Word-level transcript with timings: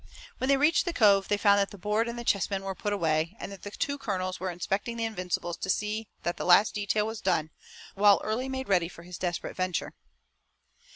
When 0.39 0.47
they 0.47 0.57
reached 0.57 0.85
the 0.85 0.93
cove 0.93 1.27
they 1.27 1.37
found 1.37 1.59
that 1.59 1.69
the 1.69 1.77
board 1.77 2.07
and 2.09 2.17
the 2.17 2.23
chess 2.23 2.49
men 2.49 2.63
were 2.63 2.73
put 2.73 2.91
away, 2.91 3.37
and 3.39 3.51
the 3.51 3.69
two 3.69 3.99
colonels 3.99 4.39
were 4.39 4.49
inspecting 4.49 4.97
the 4.97 5.05
Invincibles 5.05 5.57
to 5.57 5.69
see 5.69 6.07
that 6.23 6.37
the 6.37 6.43
last 6.43 6.73
detail 6.73 7.05
was 7.05 7.21
done, 7.21 7.51
while 7.93 8.19
Early 8.23 8.49
made 8.49 8.67
ready 8.67 8.87
for 8.89 9.03
his 9.03 9.19
desperate 9.19 9.55
venture. 9.55 9.93